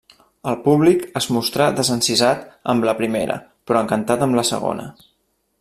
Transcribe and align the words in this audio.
El 0.51 0.55
públic 0.67 1.03
es 1.21 1.27
mostrà 1.35 1.67
desencisat 1.81 2.49
amb 2.75 2.89
la 2.91 2.97
primera, 3.05 3.39
però 3.69 3.87
encantat 3.87 4.29
amb 4.29 4.41
la 4.41 4.49
segona. 4.55 4.93